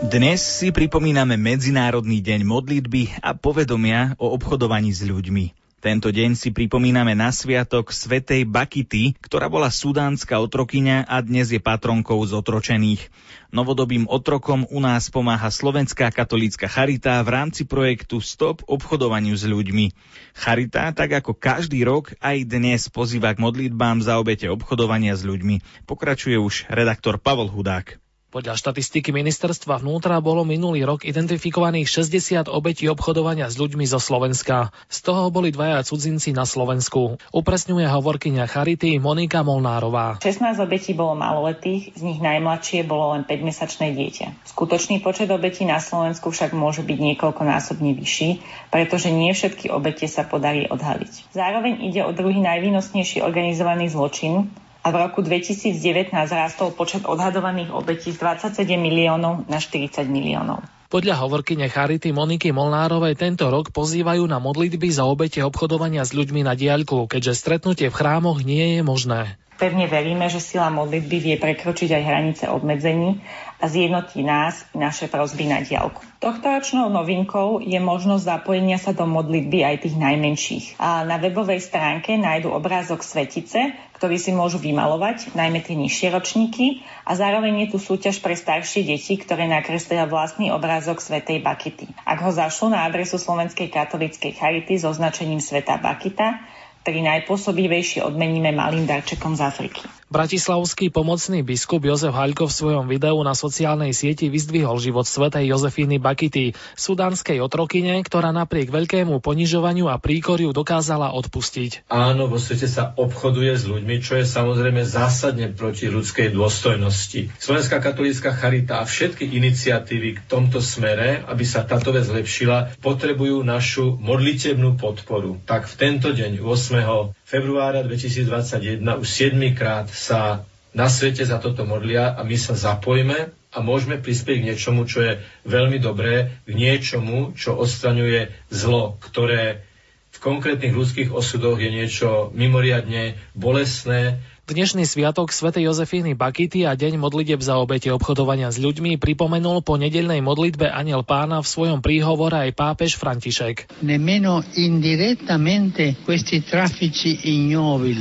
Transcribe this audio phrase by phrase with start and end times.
[0.00, 5.52] Dnes si pripomíname Medzinárodný deň modlitby a povedomia o obchodovaní s ľuďmi.
[5.84, 11.60] Tento deň si pripomíname na sviatok svätej Bakity, ktorá bola sudánska otrokyňa a dnes je
[11.60, 13.12] patronkou zotročených.
[13.52, 19.92] Novodobým otrokom u nás pomáha Slovenská katolícka Charita v rámci projektu Stop obchodovaniu s ľuďmi.
[20.32, 25.84] Charita, tak ako každý rok, aj dnes pozýva k modlitbám za obete obchodovania s ľuďmi.
[25.84, 28.00] Pokračuje už redaktor Pavol Hudák.
[28.30, 34.70] Podľa štatistiky ministerstva vnútra bolo minulý rok identifikovaných 60 obetí obchodovania s ľuďmi zo Slovenska.
[34.86, 37.18] Z toho boli dvaja cudzinci na Slovensku.
[37.34, 40.22] Upresňuje hovorkyňa Charity Monika Molnárová.
[40.22, 44.46] 16 obetí bolo maloletých, z nich najmladšie bolo len 5-mesačné dieťa.
[44.46, 48.30] Skutočný počet obetí na Slovensku však môže byť niekoľkonásobne vyšší,
[48.70, 51.34] pretože nie všetky obete sa podarí odhaliť.
[51.34, 58.12] Zároveň ide o druhý najvýnosnejší organizovaný zločin, a v roku 2019 rástol počet odhadovaných obetí
[58.12, 60.64] z 27 miliónov na 40 miliónov.
[60.90, 66.42] Podľa hovorkyne Charity Moniky Molnárovej tento rok pozývajú na modlitby za obete obchodovania s ľuďmi
[66.42, 69.38] na diaľku, keďže stretnutie v chrámoch nie je možné.
[69.60, 73.22] Pevne veríme, že sila modlitby vie prekročiť aj hranice obmedzení
[73.60, 76.00] a zjednotí nás i naše prosby na diálku.
[76.20, 80.64] Tohtoročnou novinkou je možnosť zapojenia sa do modlitby aj tých najmenších.
[80.80, 86.80] A na webovej stránke nájdu obrázok Svetice, ktorý si môžu vymalovať, najmä tie nižšie ročníky
[87.04, 91.92] a zároveň je tu súťaž pre staršie deti, ktoré nakreslia vlastný obrázok Svetej Bakity.
[92.08, 96.40] Ak ho zašlú na adresu Slovenskej katolíckej charity s označením Sveta Bakita,
[96.80, 99.99] ktorý najpôsobivejšie odmeníme malým darčekom z Afriky.
[100.10, 106.02] Bratislavský pomocný biskup Jozef Haľko v svojom videu na sociálnej sieti vyzdvihol život svetej Jozefíny
[106.02, 111.86] Bakity, sudánskej otrokyne, ktorá napriek veľkému ponižovaniu a príkoriu dokázala odpustiť.
[111.86, 117.30] Áno, vo svete sa obchoduje s ľuďmi, čo je samozrejme zásadne proti ľudskej dôstojnosti.
[117.38, 123.46] Slovenská katolícka charita a všetky iniciatívy k tomto smere, aby sa táto vec zlepšila, potrebujú
[123.46, 125.38] našu modlitebnú podporu.
[125.46, 131.68] Tak v tento deň 8 februára 2021 už 7 krát sa na svete za toto
[131.68, 135.12] modlia a my sa zapojme a môžeme prispieť k niečomu, čo je
[135.44, 139.66] veľmi dobré, k niečomu, čo odstraňuje zlo, ktoré
[140.10, 146.98] v konkrétnych ľudských osudoch je niečo mimoriadne bolestné, Dnešný sviatok svätej Jozefíny Bakity a deň
[146.98, 152.50] modlitieb za obete obchodovania s ľuďmi pripomenul po nedeľnej modlitbe Aniel Pána v svojom príhovore
[152.50, 153.70] aj pápež František.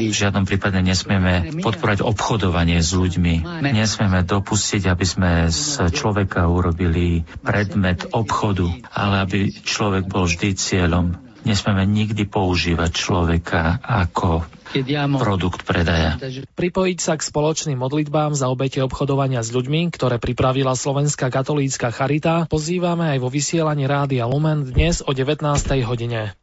[0.09, 3.33] V žiadnom prípade nesmieme podporať obchodovanie s ľuďmi.
[3.69, 11.28] Nesmieme dopustiť, aby sme z človeka urobili predmet obchodu, ale aby človek bol vždy cieľom.
[11.47, 14.43] Nesmieme nikdy používať človeka ako
[15.17, 16.19] produkt predaja.
[16.53, 22.45] Pripojiť sa k spoločným modlitbám za obete obchodovania s ľuďmi, ktoré pripravila Slovenská katolícka charita,
[22.45, 25.41] pozývame aj vo vysielaní Rádia Lumen dnes o 19.
[25.89, 26.37] hodine.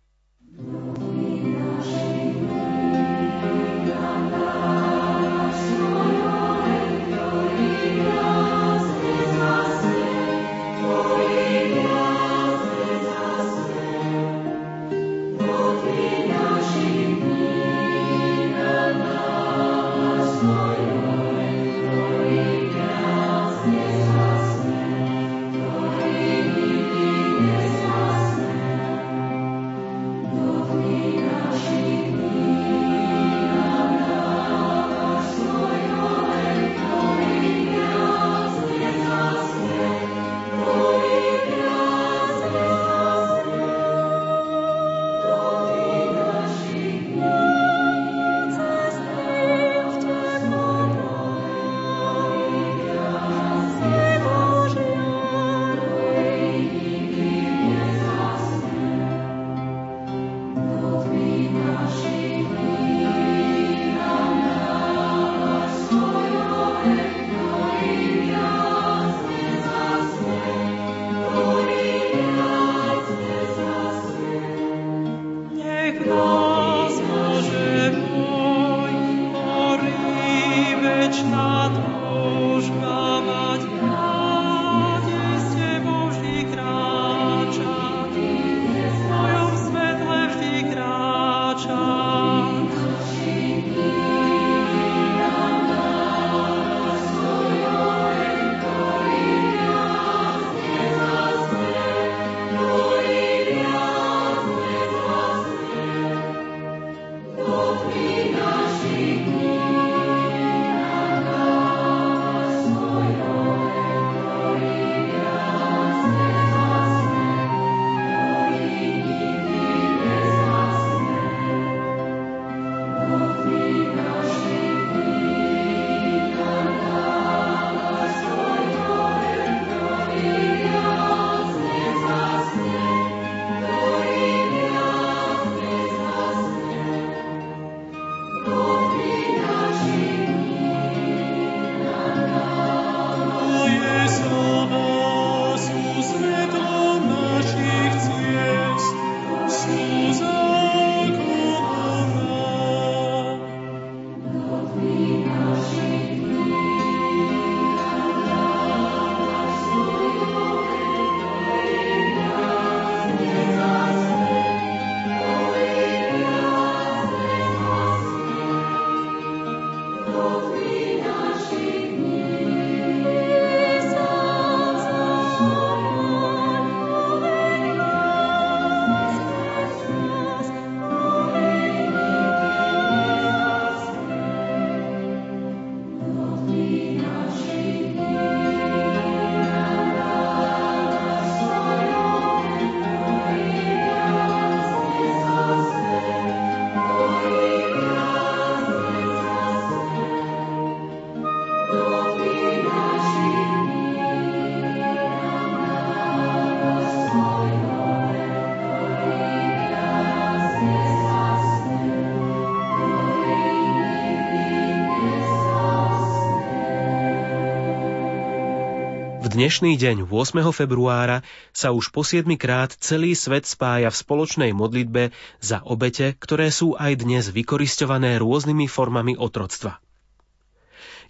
[219.37, 220.49] Dnešný deň 8.
[220.49, 221.21] februára
[221.53, 225.13] sa už po 7 krát celý svet spája v spoločnej modlitbe
[225.45, 229.77] za obete, ktoré sú aj dnes vykoristované rôznymi formami otroctva.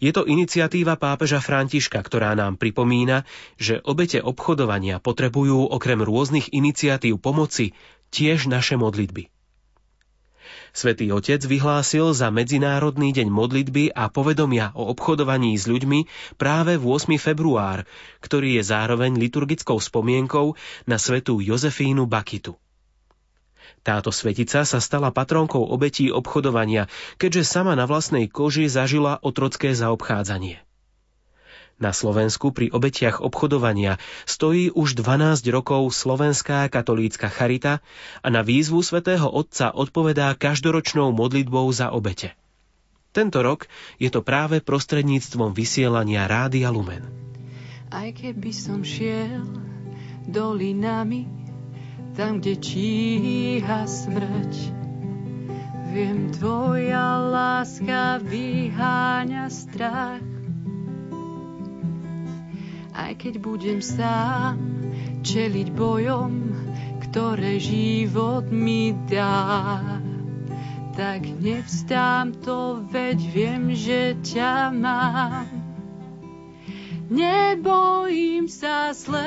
[0.03, 3.23] Je to iniciatíva pápeža Františka, ktorá nám pripomína,
[3.63, 7.79] že obete obchodovania potrebujú okrem rôznych iniciatív pomoci
[8.11, 9.36] tiež naše modlitby.
[10.75, 16.05] Svetý Otec vyhlásil za Medzinárodný deň modlitby a povedomia o obchodovaní s ľuďmi
[16.37, 17.17] práve v 8.
[17.17, 17.87] február,
[18.21, 20.59] ktorý je zároveň liturgickou spomienkou
[20.91, 22.59] na svetú Jozefínu Bakitu.
[23.87, 26.91] Táto svetica sa stala patronkou obetí obchodovania,
[27.23, 30.66] keďže sama na vlastnej koži zažila otrocké zaobchádzanie.
[31.77, 37.85] Na Slovensku pri obetiach obchodovania stojí už 12 rokov Slovenská katolícka charita
[38.25, 42.33] a na výzvu svätého Otca odpovedá každoročnou modlitbou za obete.
[43.13, 43.69] Tento rok
[44.01, 47.05] je to práve prostredníctvom vysielania Rádia Lumen.
[47.93, 49.45] Aj keby som šiel
[50.25, 51.29] dolinami,
[52.17, 54.53] tam, kde číha smrť,
[55.93, 60.36] viem, tvoja láska vyháňa strach
[62.97, 64.57] aj keď budem sám
[65.21, 66.57] čeliť bojom,
[67.05, 70.01] ktoré život mi dá.
[70.97, 75.45] Tak nevstám to, veď viem, že ťa mám.
[77.13, 79.23] Nebojím sa zlého,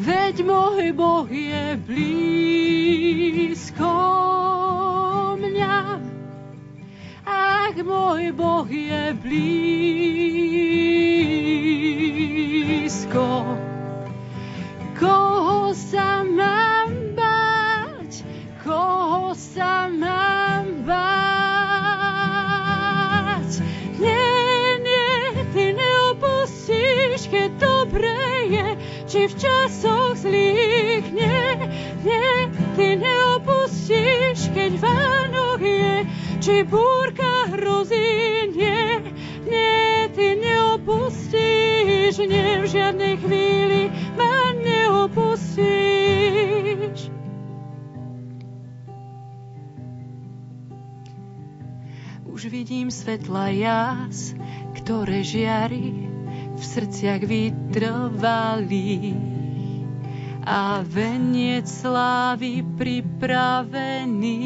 [0.00, 3.94] veď môj Boh je blízko
[5.38, 6.11] mňa
[7.26, 9.62] ak môj Boh je blízko.
[14.98, 18.22] Koho sa mám báť,
[18.62, 21.02] koho sa mám báť.
[23.98, 28.14] Nie, nie, ty neopustíš, keď dobre
[28.50, 28.71] je,
[29.12, 31.04] či v časoch zlých.
[31.12, 31.68] Nie,
[32.00, 36.08] nie, ty neopustíš, keď Vánok je,
[36.40, 39.04] či búrka hrozí, nie,
[39.44, 45.60] nie, ty neopustíš, nie, v žiadnej chvíli ma neopustíš.
[52.32, 54.32] Už vidím svetla jas,
[54.72, 56.11] ktoré žiari
[56.62, 59.18] v srdciach vytrvalí
[60.46, 64.38] a veniec slávy pripravený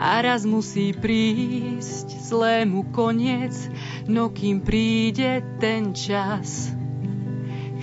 [0.00, 3.52] a raz musí prísť zlému koniec,
[4.08, 6.72] no kým príde ten čas.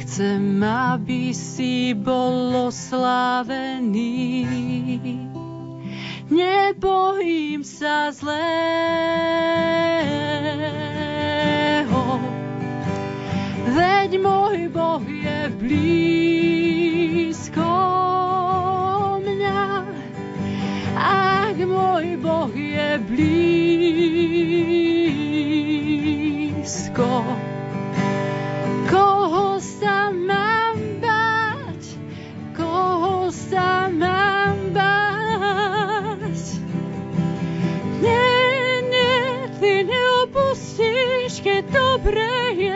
[0.02, 4.18] Chcem, aby si bol oslávený.
[6.25, 9.75] Nebojím sa zlého,
[13.75, 16.96] veď môj Boh je blízko.
[21.67, 23.36] môj Boh je blízko.
[28.88, 30.79] Koho sa mám
[32.55, 34.55] koho sa mám
[38.91, 42.75] nie, ty neopustíš, keď dobre je,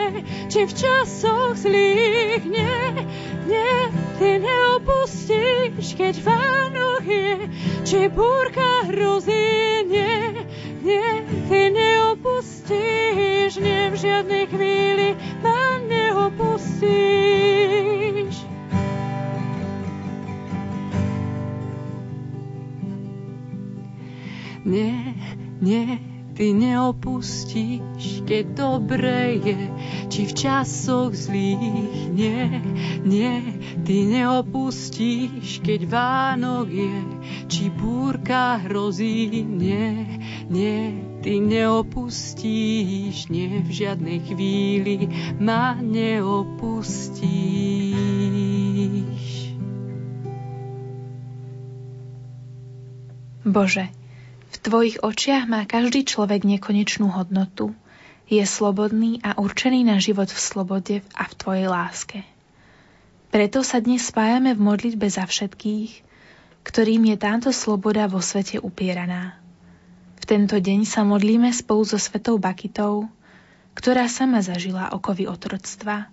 [0.50, 2.42] či v časoch zlých.
[2.42, 3.06] Nie,
[3.46, 3.76] nie,
[4.18, 7.46] ty neopustíš, keď Vánok je,
[7.86, 10.42] či búrka hrozí, nie,
[10.82, 16.90] nie, ty neopustíš, nie v žiadnej chvíli ma neopustíš.
[24.66, 25.14] Nie,
[25.62, 26.09] nie,
[26.40, 29.60] ty neopustíš, keď dobre je,
[30.08, 32.08] či v časoch zlých.
[32.16, 32.64] Nie,
[33.04, 36.96] nie, ty neopustíš, keď Vánok je,
[37.44, 39.44] či búrka hrozí.
[39.44, 40.16] Nie,
[40.48, 47.20] nie, ty neopustíš, nie, v žiadnej chvíli ma neopustíš.
[53.44, 53.99] Bože,
[54.60, 57.72] tvojich očiach má každý človek nekonečnú hodnotu.
[58.30, 62.22] Je slobodný a určený na život v slobode a v tvojej láske.
[63.30, 66.02] Preto sa dnes spájame v modlitbe za všetkých,
[66.62, 69.38] ktorým je táto sloboda vo svete upieraná.
[70.20, 73.08] V tento deň sa modlíme spolu so svetou Bakitou,
[73.74, 76.12] ktorá sama zažila okovy otroctva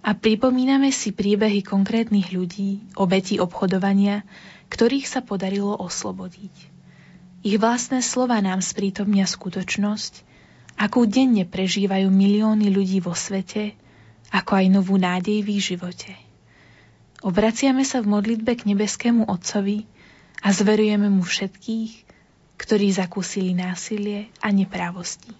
[0.00, 4.24] a pripomíname si príbehy konkrétnych ľudí, obetí obchodovania,
[4.70, 6.69] ktorých sa podarilo oslobodiť.
[7.40, 10.28] Ich vlastné slova nám sprítomnia skutočnosť,
[10.76, 13.72] akú denne prežívajú milióny ľudí vo svete,
[14.28, 16.12] ako aj novú nádej v ich živote.
[17.24, 19.88] Obraciame sa v modlitbe k nebeskému Otcovi
[20.44, 21.92] a zverujeme mu všetkých,
[22.60, 25.32] ktorí zakúsili násilie a neprávosti.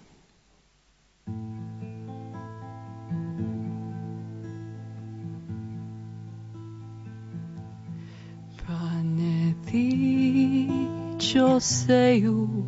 [8.65, 10.90] Pane, Ty
[11.21, 12.65] čo sejú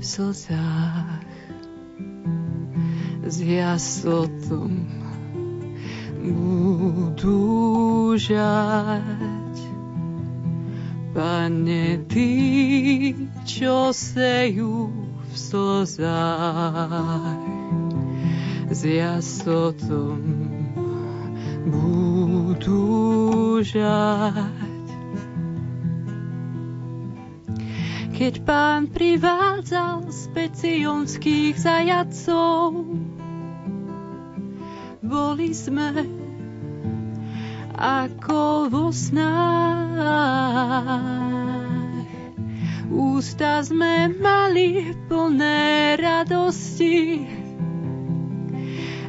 [0.00, 1.20] v slzách.
[3.28, 4.88] S jasotom
[6.24, 9.56] budú žať.
[11.12, 12.32] Pane, Ty,
[13.44, 14.88] čo sejú
[15.28, 17.44] v slzách,
[18.72, 20.24] s jasotom
[21.68, 24.59] budú žať.
[28.20, 32.84] Keď pán privádzal z pecionských zajacov.
[35.00, 36.04] Boli sme
[37.80, 40.04] ako vo snách.
[42.92, 47.24] Ústa sme mali plné radosti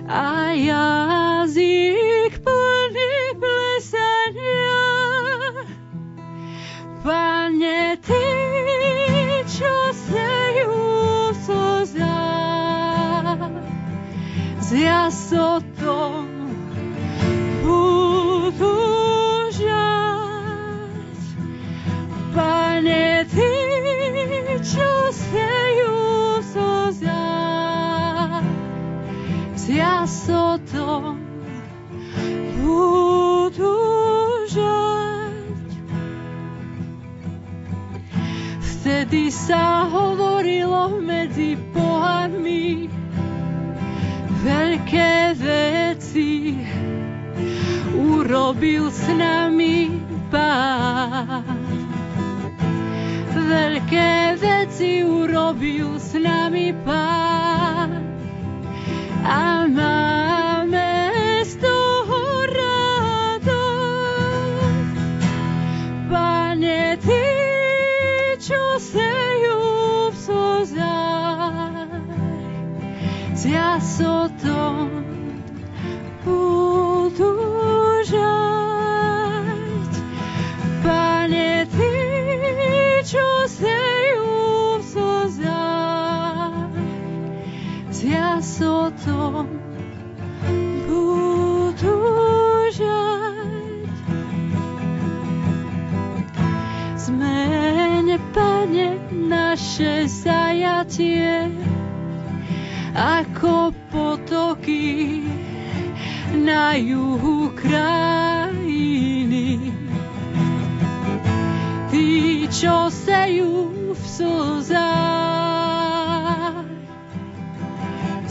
[0.07, 4.30] a jazyk plný plesania.
[15.11, 15.50] S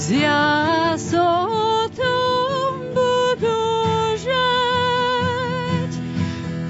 [0.00, 1.92] s jasotom
[2.96, 3.60] budú
[4.16, 5.92] žať.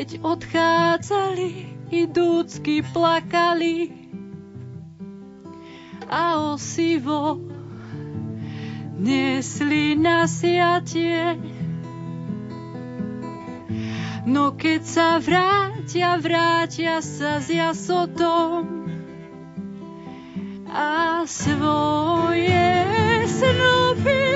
[0.09, 1.53] Keď odchádzali,
[1.93, 3.93] idúcky plakali
[6.09, 7.37] a osivo
[8.97, 11.37] nesli na siatie.
[14.25, 18.65] No keď sa vrátia, vrátia sa s jasotom
[20.73, 22.65] a svoje
[23.29, 24.28] snopy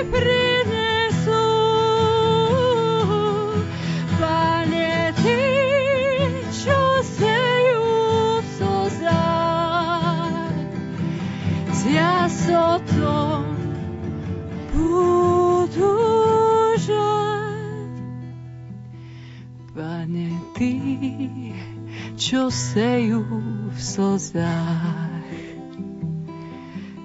[22.33, 23.21] čo sejú
[23.69, 25.27] v slzách,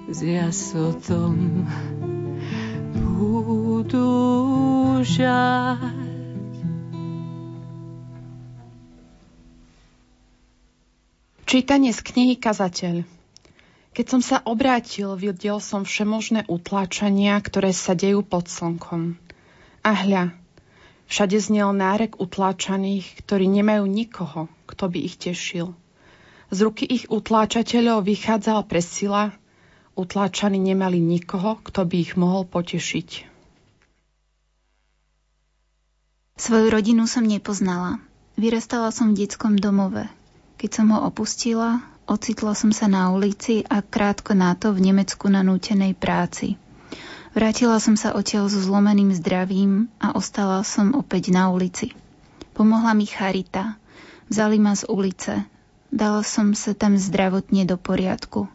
[0.09, 1.69] s jasotom
[2.97, 4.09] budú
[5.05, 6.01] žať.
[11.45, 13.18] Čítanie z knihy Kazateľ.
[13.99, 19.19] Keď som sa obrátil, videl som všemožné utláčania, ktoré sa dejú pod slnkom.
[19.83, 20.39] A hľa,
[21.11, 25.75] všade znel nárek utláčaných, ktorí nemajú nikoho, kto by ich tešil.
[26.55, 29.35] Z ruky ich utláčateľov vychádzala presila,
[29.99, 33.27] utláčaní nemali nikoho, kto by ich mohol potešiť.
[36.39, 37.99] Svoju rodinu som nepoznala.
[38.39, 40.07] Vyrastala som v detskom domove.
[40.55, 45.29] Keď som ho opustila, ocitla som sa na ulici a krátko na to v Nemecku
[45.29, 46.57] na nútenej práci.
[47.37, 51.93] Vrátila som sa odtiaľ so zlomeným zdravím a ostala som opäť na ulici.
[52.57, 53.77] Pomohla mi Charita.
[54.33, 55.45] Vzali ma z ulice.
[55.93, 58.49] Dala som sa tam zdravotne do poriadku.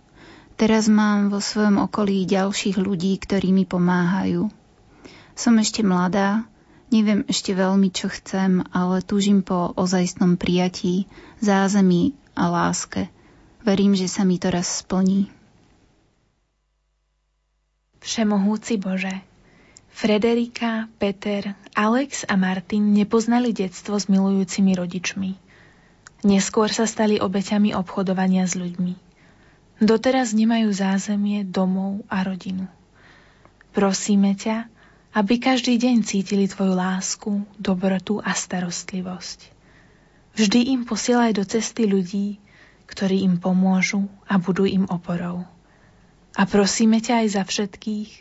[0.58, 4.50] Teraz mám vo svojom okolí ďalších ľudí, ktorí mi pomáhajú.
[5.34, 6.46] Som ešte mladá,
[6.94, 11.10] Neviem ešte veľmi, čo chcem, ale túžim po ozajstnom prijatí,
[11.42, 13.10] zázemí a láske.
[13.63, 15.32] Verím, že sa mi to raz splní.
[18.04, 19.23] Všemohúci Bože,
[19.88, 25.39] Frederika, Peter, Alex a Martin nepoznali detstvo s milujúcimi rodičmi.
[26.28, 28.99] Neskôr sa stali obeťami obchodovania s ľuďmi.
[29.80, 32.67] Doteraz nemajú zázemie, domov a rodinu.
[33.71, 34.67] Prosíme ťa,
[35.15, 39.39] aby každý deň cítili Tvoju lásku, dobrotu a starostlivosť.
[40.36, 42.43] Vždy im posielaj do cesty ľudí,
[42.94, 45.42] ktorí im pomôžu a budú im oporou.
[46.38, 48.12] A prosíme ťa aj za všetkých,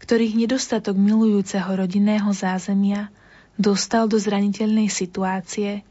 [0.00, 3.12] ktorých nedostatok milujúceho rodinného zázemia
[3.60, 5.84] dostal do zraniteľnej situácie,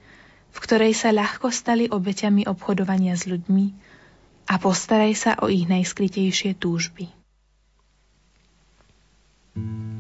[0.50, 3.66] v ktorej sa ľahko stali obeťami obchodovania s ľuďmi
[4.50, 7.14] a postaraj sa o ich najskrytejšie túžby.
[9.58, 9.97] thank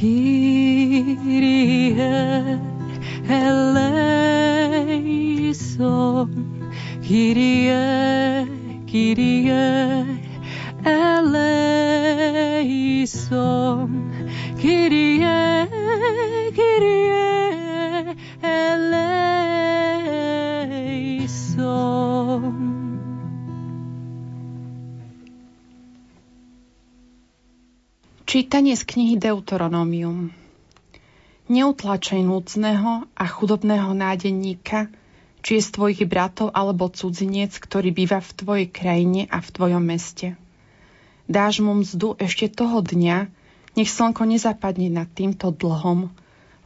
[0.00, 1.92] Kyrie
[3.28, 3.90] eleison,
[7.02, 7.68] Kyrie,
[8.86, 9.52] Kyrie
[10.86, 12.00] eleison,
[14.56, 15.20] Kyrie,
[16.56, 17.29] Kyrie
[28.50, 30.34] Čítanie z knihy Deuteronomium
[31.46, 34.90] Neutlačaj núdzneho a chudobného nádenníka,
[35.38, 39.78] či je z tvojich bratov alebo cudzinec, ktorý býva v tvojej krajine a v tvojom
[39.86, 40.34] meste.
[41.30, 43.30] Dáš mu mzdu ešte toho dňa,
[43.78, 46.10] nech slnko nezapadne nad týmto dlhom,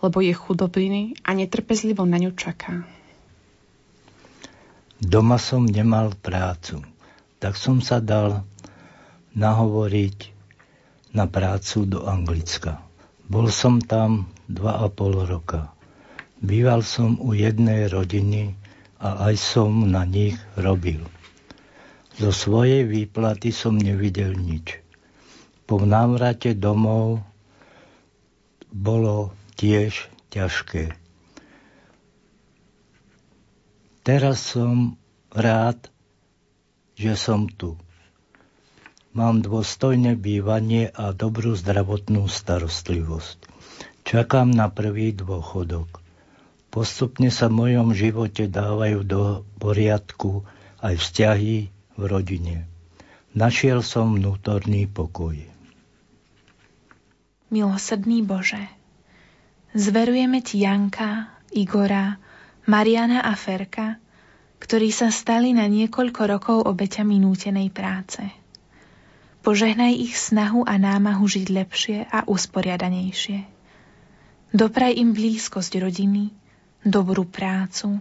[0.01, 2.89] lebo je chudobný a netrpezlivo na ňu čaká.
[5.05, 6.81] Doma som nemal prácu,
[7.37, 8.41] tak som sa dal
[9.37, 10.34] nahovoriť
[11.15, 12.83] na prácu do Anglicka.
[13.31, 15.73] Bol som tam dva a pol roka.
[16.43, 18.59] Býval som u jednej rodiny
[18.99, 21.01] a aj som na nich robil.
[22.19, 24.83] Zo svojej výplaty som nevidel nič.
[25.65, 27.25] Po návrate domov
[28.69, 30.93] bolo tiež ťažké.
[34.05, 35.01] Teraz som
[35.33, 35.89] rád,
[36.93, 37.81] že som tu.
[39.15, 43.47] Mám dôstojné bývanie a dobrú zdravotnú starostlivosť.
[44.03, 46.03] Čakám na prvý dôchodok.
[46.75, 50.43] Postupne sa v mojom živote dávajú do poriadku
[50.83, 52.67] aj vzťahy v rodine.
[53.39, 55.39] Našiel som vnútorný pokoj.
[57.55, 58.67] Milosrdný Bože,
[59.79, 62.19] zverujeme Ti Janka, Igora,
[62.67, 63.95] Mariana a Ferka,
[64.59, 68.43] ktorí sa stali na niekoľko rokov obeťami nútenej práce.
[69.45, 73.45] Požehnaj ich snahu a námahu žiť lepšie a usporiadanejšie.
[74.57, 76.33] Dopraj im blízkosť rodiny,
[76.81, 78.01] dobrú prácu,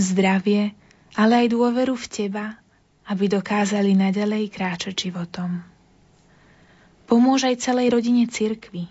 [0.00, 0.72] zdravie,
[1.12, 2.46] ale aj dôveru v Teba,
[3.04, 5.60] aby dokázali nadalej kráčať životom.
[7.04, 8.88] Pomôž aj celej rodine cirkvi,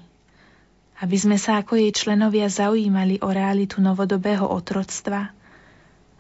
[1.02, 5.34] aby sme sa ako jej členovia zaujímali o realitu novodobého otroctva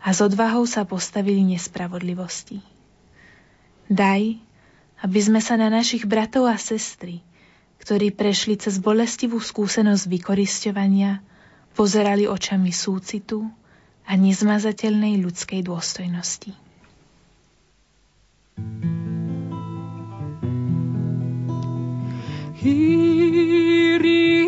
[0.01, 2.63] a s odvahou sa postavili nespravodlivosti.
[3.91, 4.48] Daj,
[4.99, 7.23] aby sme sa na našich bratov a sestry,
[7.79, 11.23] ktorí prešli cez bolestivú skúsenosť vykorisťovania,
[11.73, 13.47] pozerali očami súcitu
[14.03, 16.51] a nezmazateľnej ľudskej dôstojnosti.
[22.59, 24.38] Kyrie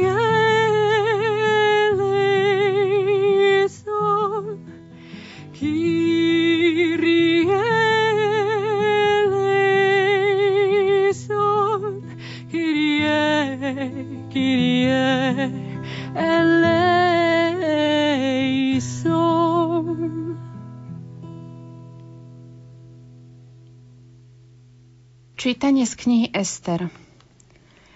[25.42, 26.86] Čítanie z knihy Ester.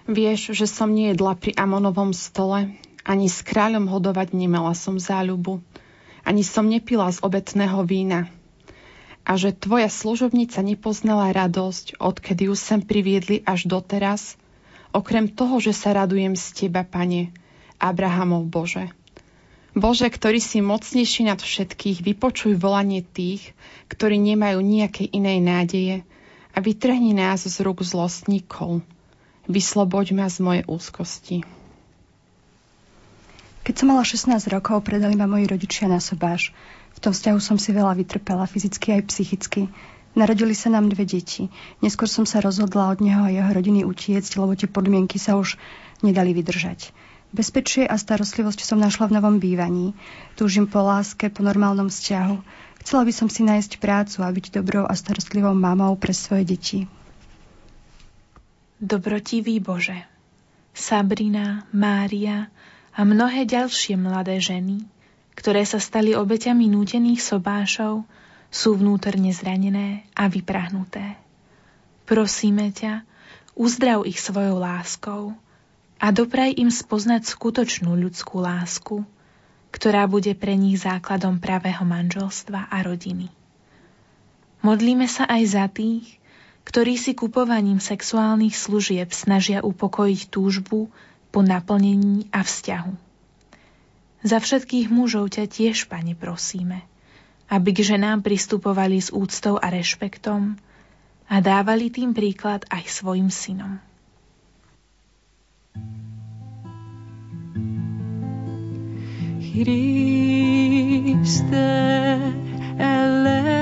[0.10, 2.74] Vieš, že som nejedla pri Amonovom stole,
[3.06, 5.62] ani s kráľom hodovať nemala som záľubu,
[6.26, 8.34] ani som nepila z obetného vína.
[9.30, 14.42] A že tvoja služobnica nepoznala radosť, odkedy ju sem priviedli až doteraz,
[14.90, 17.30] okrem toho, že sa radujem z teba, pane,
[17.78, 18.90] Abrahamov Bože.
[19.78, 23.54] Bože, ktorý si mocnejší nad všetkých, vypočuj volanie tých,
[23.86, 25.96] ktorí nemajú nejakej inej nádeje,
[26.56, 28.80] a vytrhni nás z rúk zlostníkov.
[29.52, 31.44] Vysloboď ma z mojej úzkosti.
[33.68, 36.56] Keď som mala 16 rokov, predali ma moji rodičia na sobáš.
[36.96, 39.68] V tom vzťahu som si veľa vytrpela, fyzicky aj psychicky.
[40.16, 41.52] Narodili sa nám dve deti.
[41.84, 45.60] Neskôr som sa rozhodla od neho a jeho rodiny utiecť, lebo tie podmienky sa už
[46.06, 46.96] nedali vydržať.
[47.36, 49.92] Bezpečie a starostlivosť som našla v novom bývaní.
[50.40, 52.38] Túžim po láske, po normálnom vzťahu.
[52.86, 56.80] Chcela by som si nájsť prácu a byť dobrou a starostlivou mamou pre svoje deti.
[58.78, 60.06] Dobrotivý Bože,
[60.70, 62.54] Sabrina, Mária
[62.94, 64.86] a mnohé ďalšie mladé ženy,
[65.34, 68.06] ktoré sa stali obeťami nútených sobášov,
[68.54, 71.18] sú vnútorne zranené a vyprahnuté.
[72.06, 73.02] Prosíme ťa,
[73.58, 75.34] uzdrav ich svojou láskou
[75.98, 79.02] a dopraj im spoznať skutočnú ľudskú lásku,
[79.76, 83.28] ktorá bude pre nich základom pravého manželstva a rodiny.
[84.64, 86.16] Modlíme sa aj za tých,
[86.64, 90.88] ktorí si kupovaním sexuálnych služieb snažia upokojiť túžbu
[91.30, 92.94] po naplnení a vzťahu.
[94.26, 96.82] Za všetkých mužov ťa tiež, Pane, prosíme,
[97.52, 100.58] aby k ženám pristupovali s úctou a rešpektom
[101.30, 103.78] a dávali tým príklad aj svojim synom.
[109.56, 111.48] Christe
[112.76, 113.56] eleison.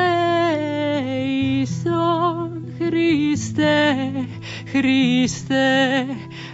[2.79, 4.31] Christe
[4.71, 6.07] Christe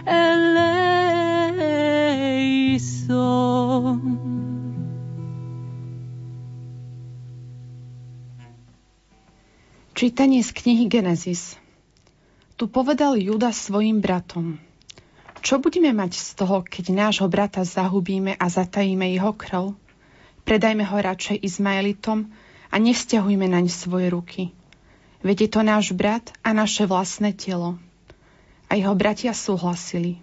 [0.09, 0.55] eleison.
[9.93, 11.64] Čítanie z knihy Genesis
[12.55, 14.59] tu povedal Juda svojim bratom.
[15.43, 19.75] Čo budeme mať z toho, keď nášho brata zahubíme a zatajíme jeho krv?
[20.47, 22.31] Predajme ho radšej Izmaelitom
[22.71, 24.43] a nevzťahujme naň svoje ruky.
[25.21, 27.77] Veď je to náš brat a naše vlastné telo.
[28.71, 30.17] A jeho bratia súhlasili.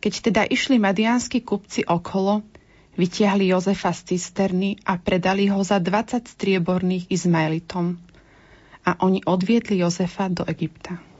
[0.00, 2.46] Keď teda išli madiánsky kupci okolo,
[2.96, 7.98] vytiahli Jozefa z cisterny a predali ho za 20 strieborných Izmaelitom.
[8.82, 11.11] A oni odvietli Jozefa do Egypta.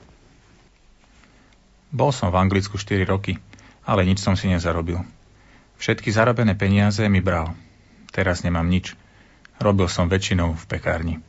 [1.92, 3.36] Bol som v Anglicku 4 roky,
[3.84, 5.04] ale nič som si nezarobil.
[5.76, 7.52] Všetky zarobené peniaze mi bral.
[8.16, 8.96] Teraz nemám nič.
[9.60, 11.20] Robil som väčšinou v pekárni.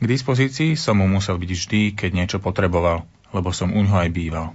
[0.00, 4.52] K dispozícii som mu musel byť vždy, keď niečo potreboval, lebo som u aj býval.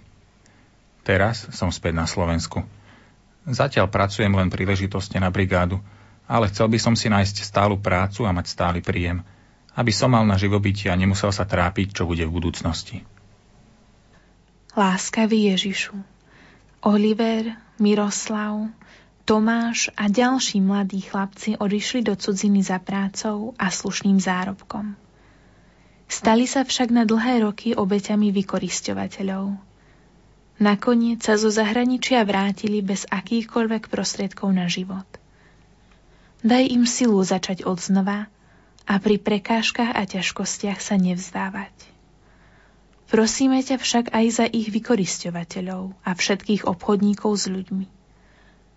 [1.02, 2.62] Teraz som späť na Slovensku.
[3.46, 5.82] Zatiaľ pracujem len príležitosti na brigádu,
[6.26, 9.22] ale chcel by som si nájsť stálu prácu a mať stály príjem,
[9.78, 13.06] aby som mal na živobytie a nemusel sa trápiť, čo bude v budúcnosti.
[14.76, 15.96] Láskavý Ježišu,
[16.84, 18.68] Oliver, Miroslav,
[19.24, 25.00] Tomáš a ďalší mladí chlapci odišli do cudziny za prácou a slušným zárobkom.
[26.12, 29.56] Stali sa však na dlhé roky obeťami vykorisťovateľov.
[30.60, 35.08] Nakoniec sa zo zahraničia vrátili bez akýchkoľvek prostriedkov na život.
[36.44, 38.28] Daj im silu začať od znova
[38.84, 41.95] a pri prekážkach a ťažkostiach sa nevzdávať.
[43.15, 47.88] Prosíme ťa však aj za ich vykorisťovateľov a všetkých obchodníkov s ľuďmi.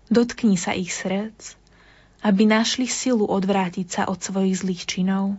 [0.07, 1.59] Dotkni sa ich srdc,
[2.23, 5.35] aby našli silu odvrátiť sa od svojich zlých činov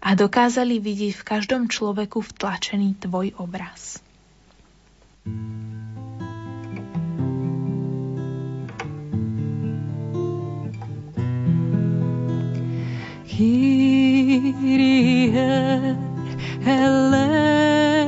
[0.00, 4.00] a dokázali vidieť v každom človeku vtlačený tvoj obraz.
[13.28, 14.72] Kyrie
[16.66, 18.02] eleison,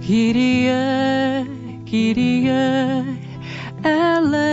[0.00, 1.46] Kyrie,
[1.84, 2.50] Kyrie,
[3.84, 4.48] eleison,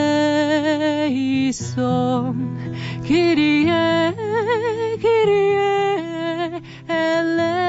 [3.07, 4.13] Kyrie,
[5.01, 7.61] Kyrie, eleison.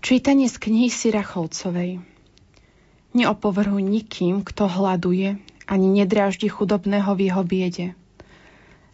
[0.00, 2.17] Čítanie z knihy Sirachovcovej.
[3.18, 7.86] Neopovrhuj nikým, kto hľaduje, ani nedráždi chudobného v jeho biede.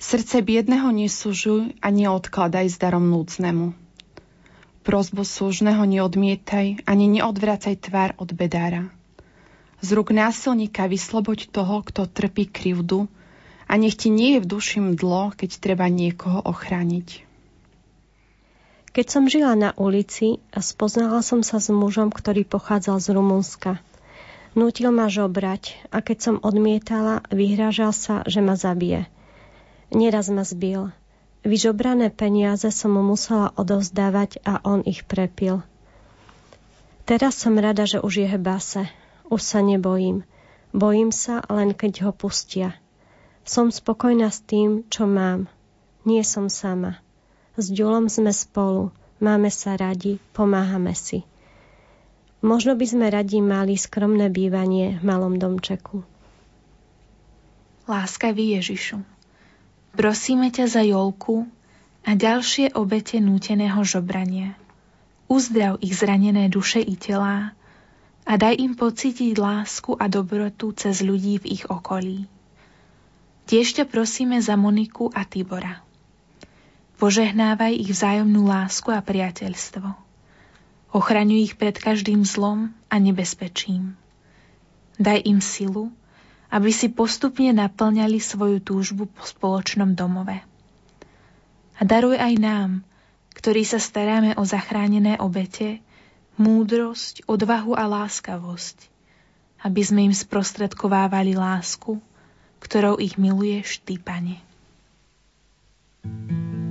[0.01, 3.77] Srdce biedného nesúžuj a neodkladaj s darom núcnemu.
[4.81, 8.89] Prozbu súžneho neodmietaj, ani neodvracaj tvár od bedára.
[9.85, 13.13] Z rúk násilníka vysloboď toho, kto trpí krivdu
[13.69, 17.25] a nech ti nie je v duši mdlo, keď treba niekoho ochrániť.
[18.95, 23.85] Keď som žila na ulici, spoznala som sa s mužom, ktorý pochádzal z Rumunska.
[24.55, 29.11] Nútil ma žobrať a keď som odmietala, vyhrážal sa, že ma zabije.
[29.90, 30.95] Neraz ma zbil.
[31.43, 35.67] Vyžobrané peniaze som mu musela odovzdávať a on ich prepil.
[37.05, 38.87] Teraz som rada, že už je base.
[39.29, 40.25] Už sa nebojím.
[40.73, 42.79] Bojím sa len keď ho pustia.
[43.45, 45.51] Som spokojná s tým, čo mám.
[46.09, 47.03] Nie som sama.
[47.61, 48.88] S Ďulom sme spolu.
[49.19, 51.27] Máme sa radi, pomáhame si.
[52.44, 56.04] Možno by sme radi mali skromné bývanie v malom domčeku.
[57.88, 59.00] Láskavý Ježišu,
[59.94, 61.46] Prosíme ťa za Jolku
[62.02, 64.59] a ďalšie obete núteného žobrania.
[65.30, 67.54] Uzdrav ich zranené duše i telá
[68.26, 72.26] a daj im pocítiť lásku a dobrotu cez ľudí v ich okolí.
[73.46, 75.87] Tiež ťa prosíme za Moniku a Tibora.
[76.98, 79.94] Požehnávaj ich vzájomnú lásku a priateľstvo.
[80.94, 83.98] Ochraňuj ich pred každým zlom a nebezpečím.
[84.94, 85.90] Daj im silu,
[86.54, 90.38] aby si postupne naplňali svoju túžbu po spoločnom domove.
[91.74, 92.70] A daruj aj nám,
[93.35, 95.83] ktorí sa staráme o zachránené obete,
[96.38, 98.87] múdrosť, odvahu a láskavosť,
[99.66, 101.98] aby sme im sprostredkovávali lásku,
[102.62, 104.38] ktorou ich miluješ Ty, Pane.
[106.07, 106.63] Kyrie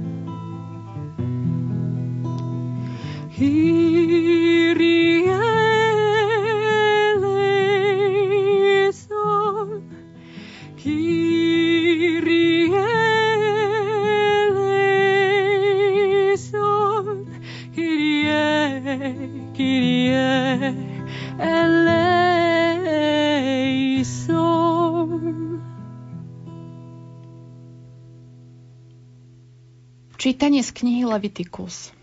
[30.24, 32.03] Čítanie z knihy Levitikus.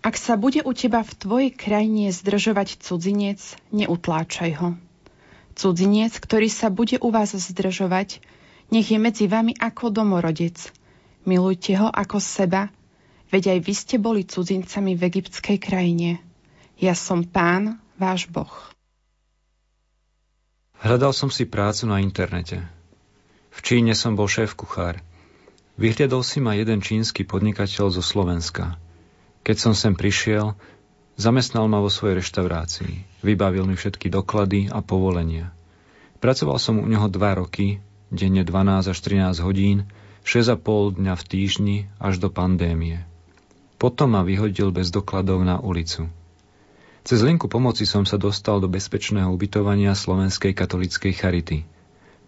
[0.00, 4.68] Ak sa bude u teba v tvojej krajine zdržovať cudzinec, neutláčaj ho.
[5.52, 8.24] Cudzinec, ktorý sa bude u vás zdržovať,
[8.72, 10.56] nech je medzi vami ako domorodec.
[11.28, 12.72] Milujte ho ako seba,
[13.28, 16.24] veď aj vy ste boli cudzincami v egyptskej krajine.
[16.80, 18.72] Ja som pán, váš Boh.
[20.80, 22.64] Hľadal som si prácu na internete.
[23.52, 24.96] V Číne som bol šéf kuchár–
[25.80, 28.76] Vyhliadol si ma jeden čínsky podnikateľ zo Slovenska.
[29.40, 30.52] Keď som sem prišiel,
[31.16, 33.24] zamestnal ma vo svojej reštaurácii.
[33.24, 35.52] Vybavil mi všetky doklady a povolenia.
[36.20, 37.80] Pracoval som u neho dva roky,
[38.12, 39.88] denne 12 až 13 hodín,
[40.28, 43.00] 6,5 dňa v týždni až do pandémie.
[43.80, 46.08] Potom ma vyhodil bez dokladov na ulicu.
[47.00, 51.64] Cez linku pomoci som sa dostal do bezpečného ubytovania Slovenskej katolíckej charity.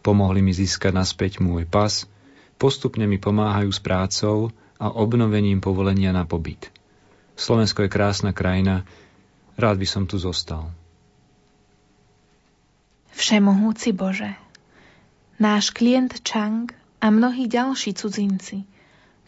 [0.00, 2.08] Pomohli mi získať naspäť môj pas,
[2.62, 6.70] Postupne mi pomáhajú s prácou a obnovením povolenia na pobyt.
[7.36, 8.84] Slovensko je krásna krajina,
[9.56, 10.68] rád by som tu zostal.
[13.12, 14.34] Všemohúci Bože,
[15.36, 18.64] náš klient Chang a mnohí ďalší cudzinci,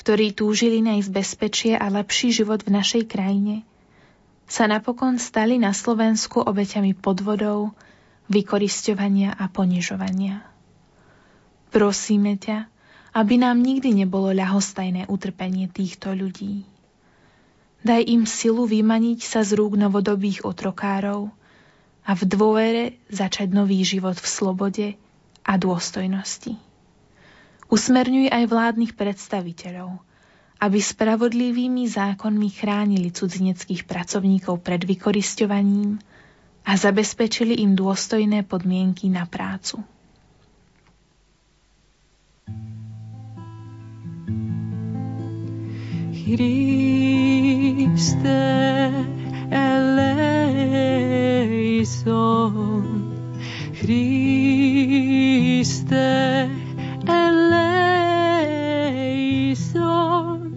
[0.01, 3.65] ktorí túžili nájsť bezpečie a lepší život v našej krajine,
[4.45, 7.73] sa napokon stali na Slovensku obeťami podvodov,
[8.29, 10.45] vykorisťovania a ponižovania.
[11.73, 12.69] Prosíme ťa,
[13.15, 16.74] aby nám nikdy nebolo ľahostajné utrpenie týchto ľudí.
[17.85, 21.29] Daj im silu vymaniť sa z rúk novodobých otrokárov
[22.05, 24.87] a v dôvere začať nový život v slobode
[25.45, 26.57] a dôstojnosti.
[27.69, 30.01] Usmerňuj aj vládnych predstaviteľov,
[30.65, 36.01] aby spravodlivými zákonmi chránili cudzineckých pracovníkov pred vykoristovaním
[36.65, 39.85] a zabezpečili im dôstojné podmienky na prácu.
[46.25, 48.17] Christe
[49.53, 50.25] eleison.
[53.79, 54.89] Christe
[57.07, 57.85] eleison.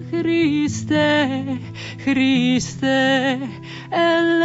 [0.09, 1.59] Christe
[1.99, 3.39] Christe
[3.91, 4.37] eleison.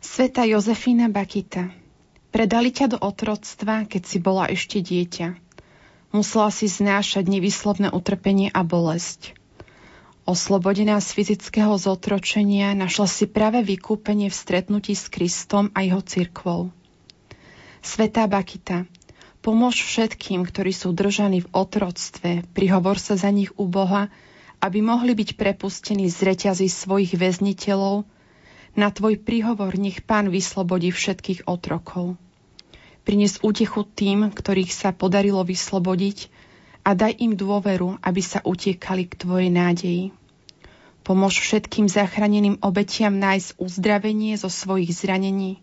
[0.00, 1.81] Sveta Jozefína Bakita
[2.32, 5.36] Predali ťa do otroctva, keď si bola ešte dieťa.
[6.16, 9.36] Musela si znášať nevyslovné utrpenie a bolesť.
[10.24, 16.72] Oslobodená z fyzického zotročenia našla si práve vykúpenie v stretnutí s Kristom a jeho cirkvou.
[17.84, 18.88] Svetá Bakita,
[19.42, 24.06] Pomôž všetkým, ktorí sú držaní v otroctve, prihovor sa za nich u Boha,
[24.62, 28.06] aby mohli byť prepustení z reťazí svojich väzniteľov.
[28.72, 32.16] Na tvoj príhovor nech Pán vyslobodí všetkých otrokov.
[33.04, 36.32] Prines útechu tým, ktorých sa podarilo vyslobodiť
[36.86, 40.04] a daj im dôveru, aby sa utiekali k tvojej nádeji.
[41.02, 45.58] Pomôž všetkým zachráneným obetiam nájsť uzdravenie zo svojich zranení.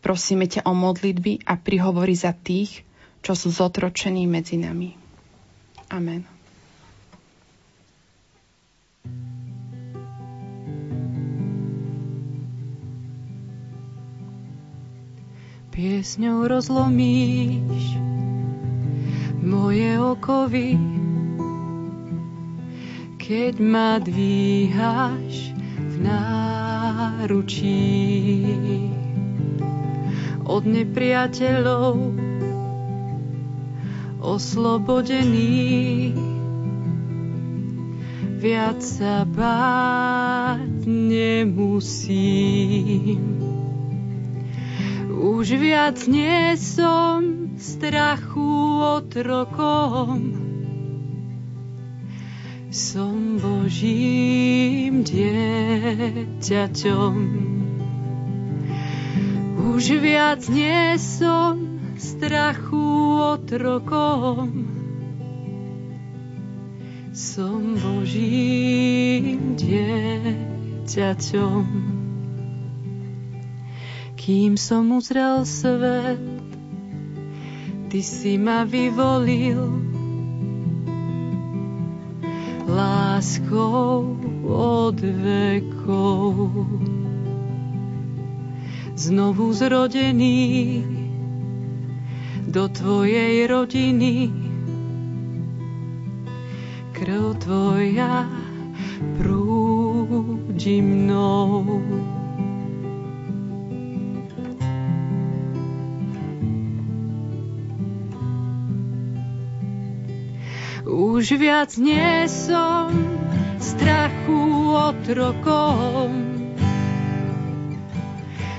[0.00, 2.82] Prosíme ťa o modlitby a prihovory za tých,
[3.20, 4.96] čo sú zotročení medzi nami.
[5.92, 6.35] Amen.
[15.76, 18.00] Piesňou rozlomíš
[19.44, 20.80] moje okovy,
[23.20, 27.92] keď ma dvíhaš v náručí
[30.48, 32.16] od nepriateľov
[34.24, 36.16] oslobodený.
[38.40, 42.16] Viac sa báť nemusím.
[45.16, 50.20] Už viac nie som strachu otrokom.
[52.68, 56.36] Som Božím dieťaťom.
[59.72, 64.68] Už viac nie som strachu otrokom.
[67.16, 71.16] Som Božím dieťaťom.
[74.26, 76.18] Kým som uzrel svet,
[77.86, 79.70] Ty si ma vyvolil
[82.66, 86.50] láskou od vekov.
[88.98, 90.82] Znovu zrodený
[92.50, 94.34] do tvojej rodiny.
[96.98, 98.26] Krv tvoja
[99.22, 101.62] prúdi mnou.
[111.16, 112.92] Už viac nie som
[113.56, 116.12] strachu otrokom,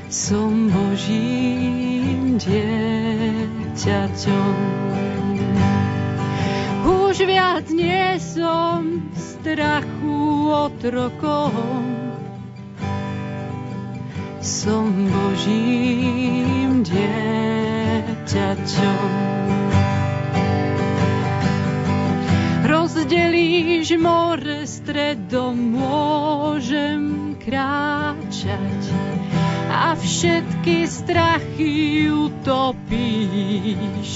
[0.09, 4.57] som Božím dieťaťom ťaťom.
[7.05, 11.85] Už viac nie som strachu otrokom,
[14.41, 18.17] som Božím dieťaťom.
[23.07, 28.83] Rozdelíš more stredom, môžem kráčať
[29.71, 34.11] a všetky strachy utopíš.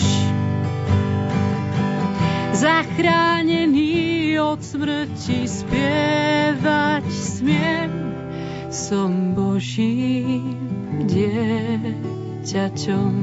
[2.51, 7.95] Zachránený od smrti spievať smiem,
[8.67, 10.59] som Božím
[11.07, 13.13] dieťaťom.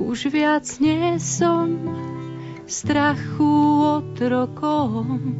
[0.00, 1.76] Už viac nie som
[2.66, 3.54] strachu
[4.02, 5.38] otrokom,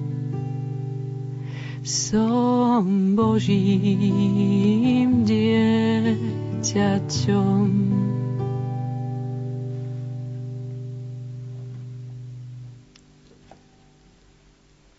[1.83, 2.87] som
[3.19, 6.33] Božím dieťaťom.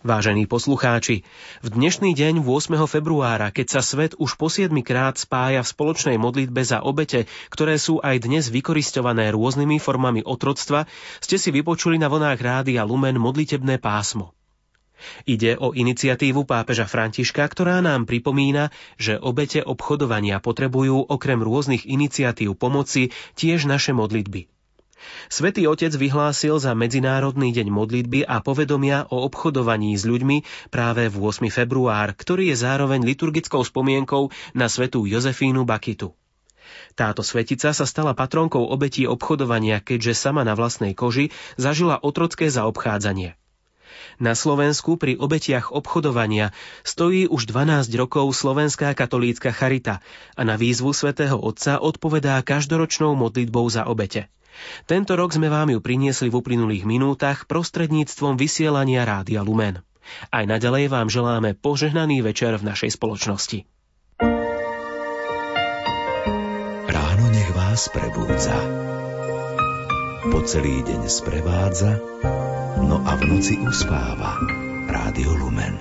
[0.04, 1.24] Vážení poslucháči,
[1.64, 2.76] v dnešný deň 8.
[2.84, 7.80] februára, keď sa svet už po 7 krát spája v spoločnej modlitbe za obete, ktoré
[7.80, 10.84] sú aj dnes vykoristované rôznymi formami otroctva,
[11.24, 14.36] ste si vypočuli na vlnách Rádia Lumen modlitebné pásmo.
[15.24, 18.68] Ide o iniciatívu pápeža Františka, ktorá nám pripomína,
[19.00, 23.08] že obete obchodovania potrebujú okrem rôznych iniciatív pomoci
[23.40, 24.52] tiež naše modlitby.
[25.28, 31.16] Svetý Otec vyhlásil za Medzinárodný deň modlitby a povedomia o obchodovaní s ľuďmi práve v
[31.18, 31.48] 8.
[31.52, 36.14] február, ktorý je zároveň liturgickou spomienkou na svetú Jozefínu Bakitu.
[36.94, 43.34] Táto svetica sa stala patronkou obetí obchodovania, keďže sama na vlastnej koži zažila otrocké zaobchádzanie.
[44.22, 46.54] Na Slovensku pri obetiach obchodovania
[46.86, 50.04] stojí už 12 rokov Slovenská katolícka charita
[50.38, 54.30] a na výzvu svätého Otca odpovedá každoročnou modlitbou za obete.
[54.86, 59.82] Tento rok sme vám ju priniesli v uplynulých minútach prostredníctvom vysielania Rádia Lumen.
[60.30, 63.66] Aj naďalej vám želáme požehnaný večer v našej spoločnosti.
[66.86, 68.56] Ráno nech vás prebúdza.
[70.24, 72.00] Po celý deň sprevádza
[72.80, 74.40] no a v noci uspáva.
[74.88, 75.76] Rádio Lumen.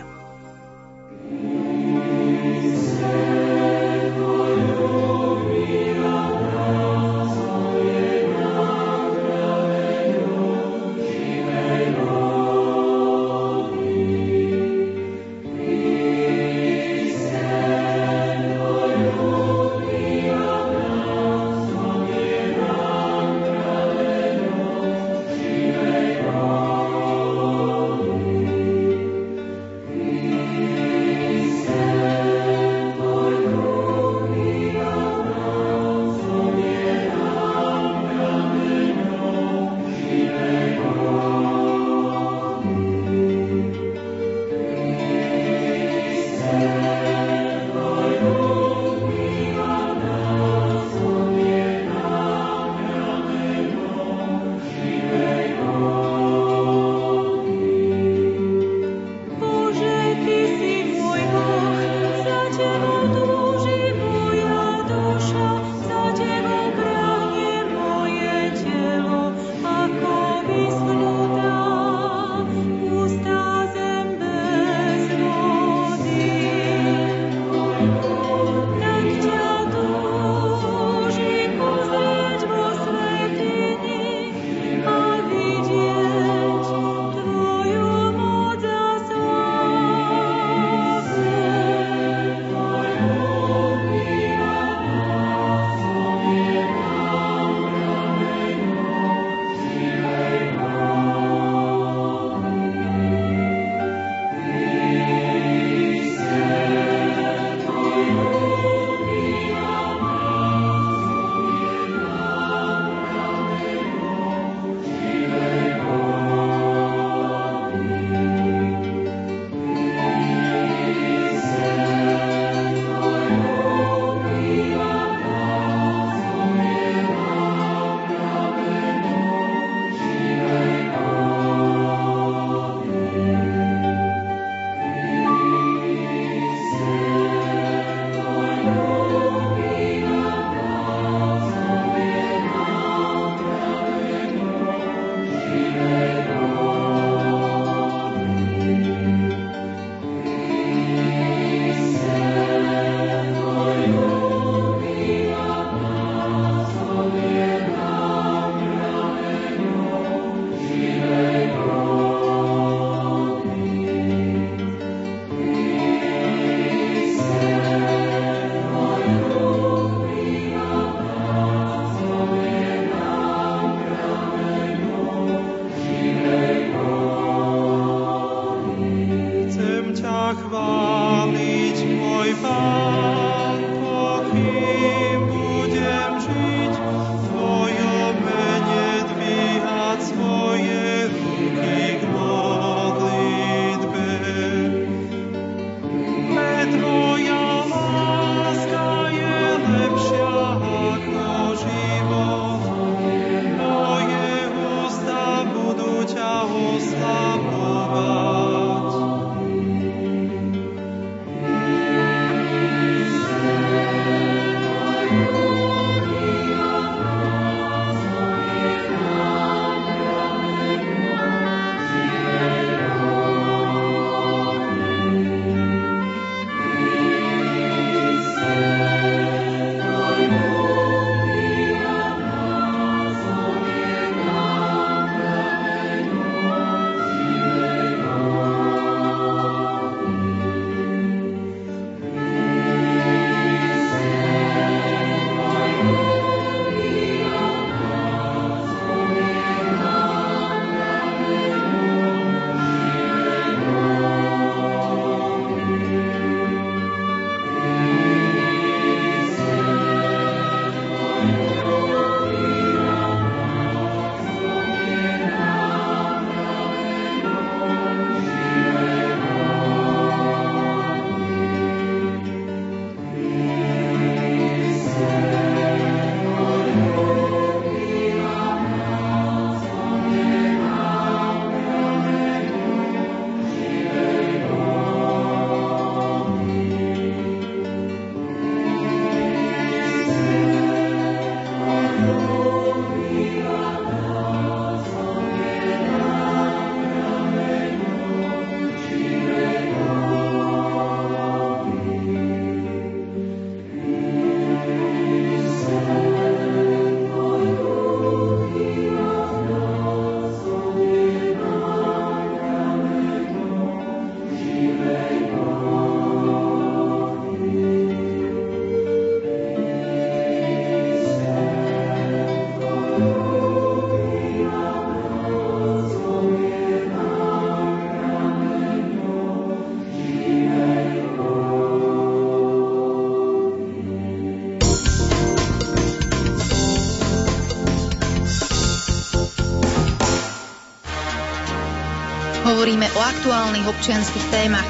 [342.63, 344.63] Hovoríme o aktuálnych občianských témach.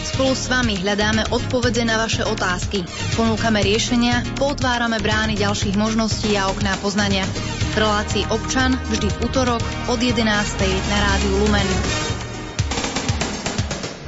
[0.00, 2.88] Spolu s vami hľadáme odpovede na vaše otázky.
[3.20, 7.28] Ponúkame riešenia, potvárame brány ďalších možností a okná poznania.
[7.76, 9.60] V relácii občan vždy v útorok
[9.92, 10.24] od 11.
[10.88, 11.68] na rádiu Lumen.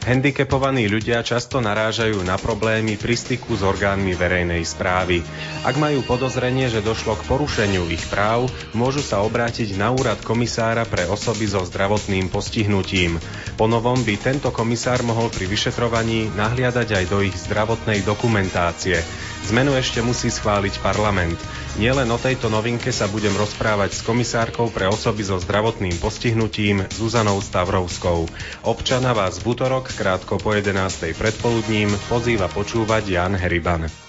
[0.09, 5.20] Handicapovaní ľudia často narážajú na problémy pri styku s orgánmi verejnej správy.
[5.66, 10.86] Ak majú podozrenie, že došlo k porušeniu ich práv, môžu sa obrátiť na úrad komisára
[10.86, 13.18] pre osoby so zdravotným postihnutím.
[13.58, 19.02] Ponovom by tento komisár mohol pri vyšetrovaní nahliadať aj do ich zdravotnej dokumentácie.
[19.50, 21.34] Zmenu ešte musí schváliť parlament.
[21.82, 27.42] Nielen o tejto novinke sa budem rozprávať s komisárkou pre osoby so zdravotným postihnutím Zuzanou
[27.42, 28.30] Stavrovskou.
[28.62, 31.10] Občana vás v útorok krátko po 11.
[31.18, 34.05] predpoludním pozýva počúvať Jan Heriban.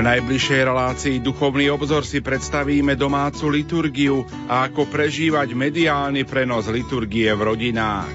[0.00, 7.28] V najbližšej relácii Duchovný obzor si predstavíme domácu liturgiu a ako prežívať mediálny prenos liturgie
[7.36, 8.08] v rodinách.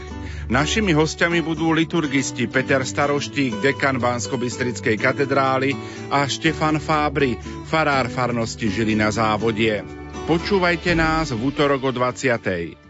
[0.49, 4.41] Našimi hostiami budú liturgisti Peter Staroštík, dekan bansko
[4.97, 5.77] katedrály
[6.09, 7.37] a Štefan Fábry,
[7.69, 9.85] farár farnosti Žili na závodie.
[10.25, 12.84] Počúvajte nás v útorok o 20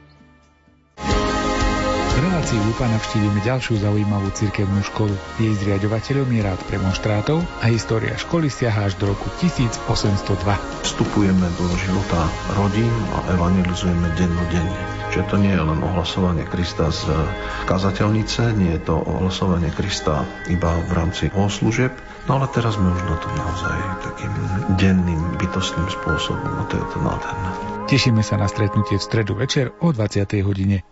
[2.45, 5.17] relácii Lupa navštívime ďalšiu zaujímavú cirkevnú školu.
[5.41, 9.81] Jej zriadovateľom je rád premonštrátov a história školy siaha až do roku 1802.
[10.85, 14.77] Vstupujeme do života rodín a evangelizujeme dennodenne.
[15.09, 17.09] Čiže to nie je len ohlasovanie Krista z
[17.65, 21.97] kazateľnice, nie je to ohlasovanie Krista iba v rámci služieb,
[22.29, 24.33] no ale teraz sme už na to naozaj takým
[24.77, 27.49] denným, bytostným spôsobom a to je to nádherné.
[27.89, 30.29] Tešíme sa na stretnutie v stredu večer o 20.
[30.45, 30.85] hodine.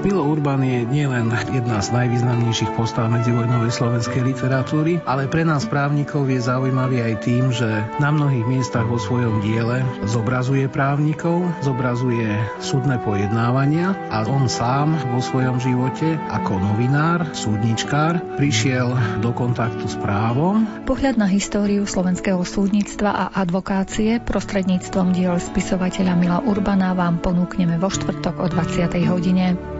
[0.00, 6.24] Milo Urban je nielen jedna z najvýznamnejších postav medzivojnovej slovenskej literatúry, ale pre nás právnikov
[6.24, 7.68] je zaujímavý aj tým, že
[8.00, 12.32] na mnohých miestach vo svojom diele zobrazuje právnikov, zobrazuje
[12.64, 20.00] súdne pojednávania a on sám vo svojom živote ako novinár, súdničkár prišiel do kontaktu s
[20.00, 20.64] právom.
[20.88, 27.92] Pohľad na históriu slovenského súdnictva a advokácie prostredníctvom diel spisovateľa Mila Urbana vám ponúkneme vo
[27.92, 28.96] štvrtok o 20.
[29.04, 29.79] hodine.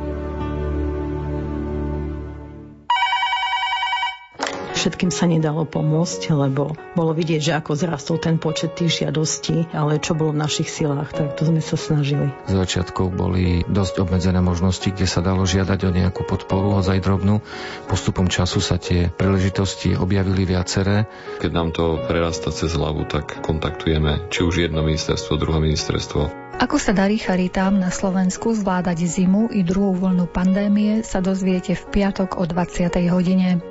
[4.80, 10.00] Všetkým sa nedalo pomôcť, lebo bolo vidieť, že ako zrastol ten počet tých žiadostí, ale
[10.00, 12.32] čo bolo v našich silách, tak to sme sa snažili.
[12.48, 17.44] Z začiatku boli dosť obmedzené možnosti, kde sa dalo žiadať o nejakú podporu, hodzaj drobnú.
[17.92, 21.04] Postupom času sa tie príležitosti objavili viaceré.
[21.44, 26.32] Keď nám to prerasta cez hlavu, tak kontaktujeme či už jedno ministerstvo, druhé ministerstvo.
[26.56, 31.84] Ako sa darí charitám na Slovensku zvládať zimu i druhú vlnu pandémie, sa dozviete v
[32.00, 32.96] piatok o 20.
[33.12, 33.69] hodine.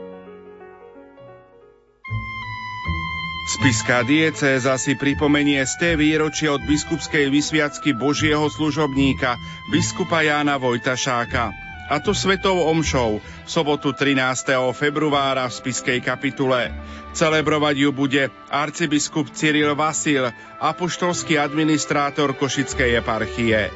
[3.49, 9.41] Spiská diecéza si pripomenie z té výročie od biskupskej vysviacky Božieho služobníka,
[9.73, 11.49] biskupa Jána Vojtašáka.
[11.89, 14.53] A to svetou omšou v sobotu 13.
[14.77, 16.69] februára v Spiskej kapitule.
[17.17, 20.29] Celebrovať ju bude arcibiskup Cyril Vasil,
[20.61, 23.73] apoštolský administrátor Košickej eparchie.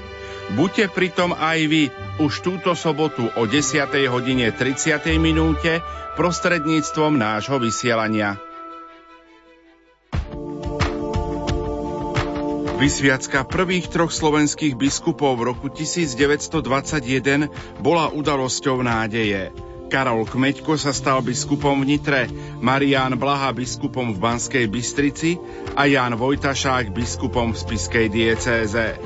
[0.54, 1.90] Buďte pritom aj vy
[2.22, 3.90] už túto sobotu o 10.
[4.06, 5.02] hodine 30.
[5.18, 5.82] minúte
[6.14, 8.53] prostredníctvom nášho vysielania.
[12.74, 17.48] Vysviacka prvých troch slovenských biskupov v roku 1921
[17.78, 19.54] bola udalosťou nádeje.
[19.94, 22.26] Karol Kmeďko sa stal biskupom v Nitre,
[22.66, 25.38] Marián Blaha biskupom v Banskej Bystrici
[25.78, 28.98] a Jan Vojtašák biskupom v Spiskej diecéze.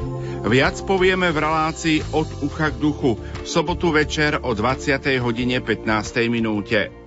[0.48, 4.96] Viac povieme v relácii od ucha k duchu v sobotu večer o 20.
[5.20, 5.84] hodine 15.
[6.32, 7.07] minúte.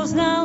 [0.00, 0.39] knows now.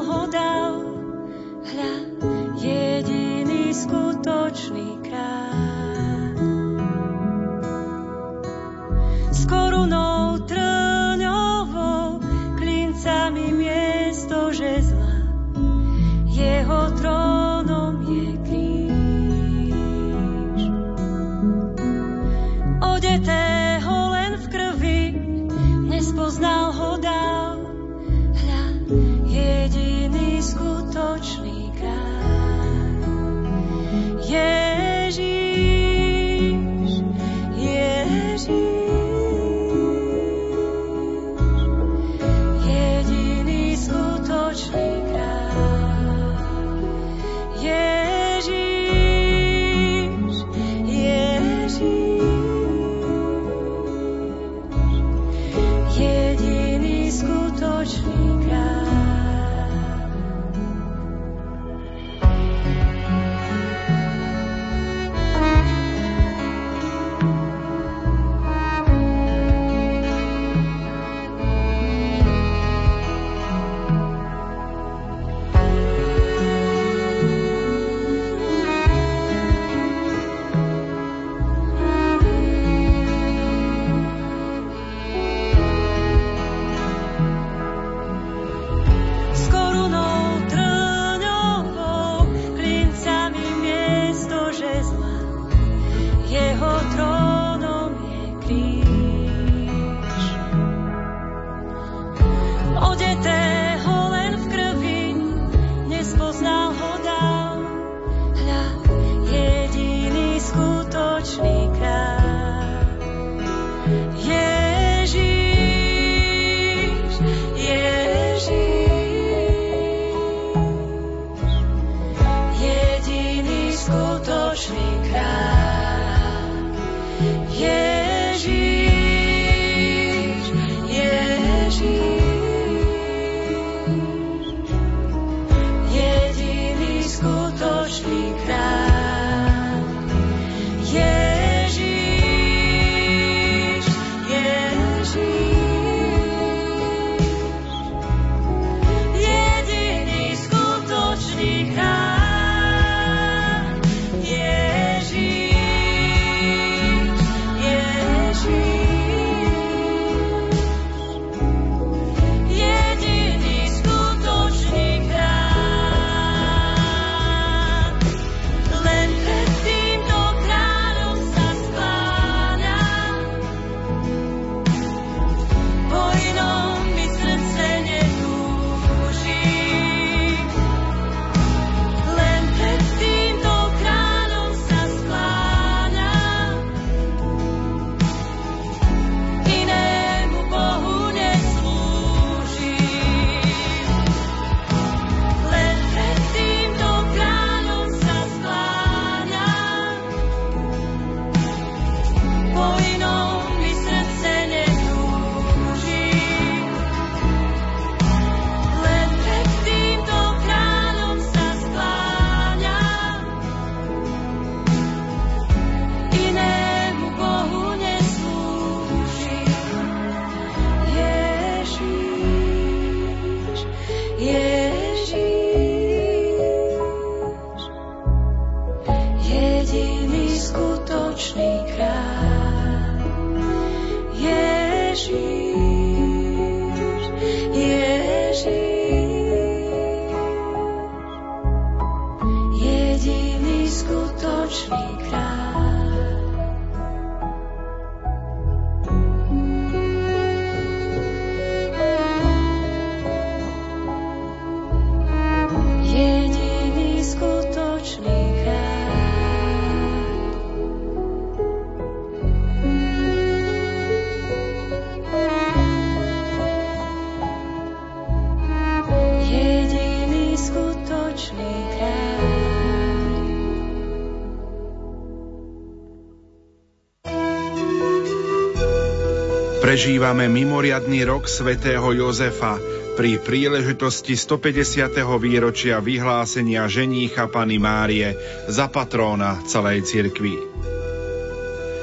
[279.76, 282.56] Prežívame mimoriadný rok svätého Jozefa
[282.96, 285.04] pri príležitosti 150.
[285.20, 288.16] výročia vyhlásenia ženícha Pany Márie
[288.48, 290.40] za patróna celej cirkvi.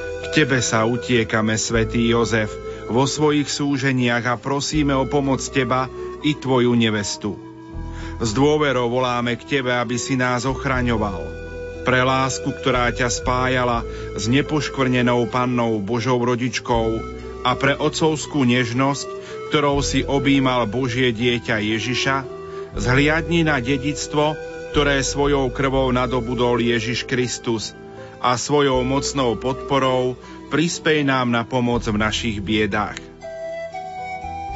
[0.09, 2.49] K Tebe sa utiekame, svätý Jozef,
[2.89, 5.85] vo svojich súženiach a prosíme o pomoc Teba
[6.25, 7.37] i Tvoju nevestu.
[8.17, 11.21] S dôverou voláme k Tebe, aby si nás ochraňoval.
[11.85, 13.85] Pre lásku, ktorá ťa spájala
[14.17, 19.07] s nepoškvrnenou pannou Božou rodičkou, a pre otcovskú nežnosť,
[19.51, 22.15] ktorou si objímal Božie dieťa Ježiša,
[22.79, 24.33] zhliadni na dedictvo,
[24.73, 27.77] ktoré svojou krvou nadobudol Ježiš Kristus
[28.23, 30.17] a svojou mocnou podporou
[30.49, 32.97] prispej nám na pomoc v našich biedách.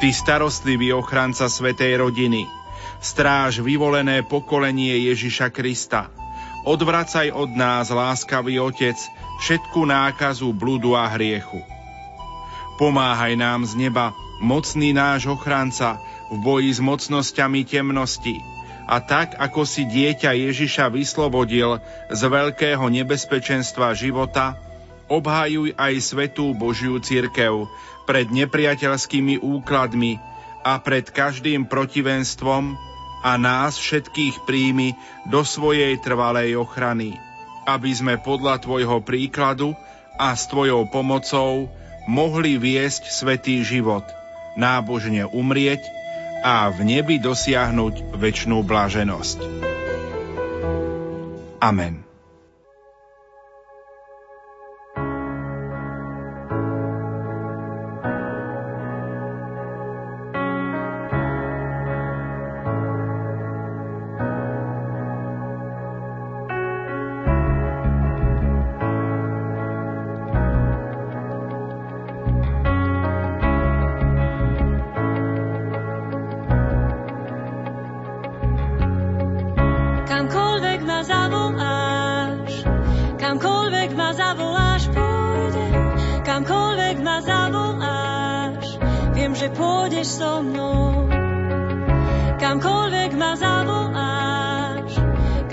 [0.02, 2.48] Ty starostlivý ochranca Svetej rodiny,
[2.98, 6.10] stráž vyvolené pokolenie Ježiša Krista,
[6.66, 8.98] odvracaj od nás, láskavý Otec,
[9.44, 11.77] všetku nákazu, bludu a hriechu
[12.78, 15.98] Pomáhaj nám z neba, mocný náš ochranca,
[16.30, 18.38] v boji s mocnosťami temnosti.
[18.88, 24.56] A tak, ako si dieťa Ježiša vyslobodil z veľkého nebezpečenstva života,
[25.10, 27.68] obhájuj aj svetú Božiu církev
[28.08, 30.16] pred nepriateľskými úkladmi
[30.64, 32.76] a pred každým protivenstvom
[33.24, 34.94] a nás všetkých príjmi
[35.26, 37.18] do svojej trvalej ochrany,
[37.66, 39.74] aby sme podľa Tvojho príkladu
[40.16, 41.68] a s Tvojou pomocou
[42.08, 44.08] mohli viesť svetý život,
[44.56, 45.84] nábožne umrieť
[46.40, 49.38] a v nebi dosiahnuť väčšnú bláženosť.
[51.60, 52.07] Amen.